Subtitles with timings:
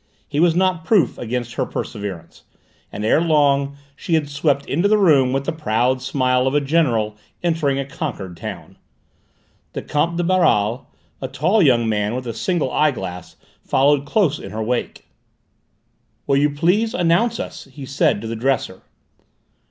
[0.27, 2.41] He was not proof against her perseverance,
[2.91, 6.59] and ere long she had swept into the room with the proud smile of a
[6.59, 8.79] general entering a conquered town.
[9.73, 10.89] The Comte de Baral,
[11.21, 15.05] a tall young man with a single eyeglass, followed close in her wake.
[16.25, 18.81] "Will you please announce us," he said to the dresser.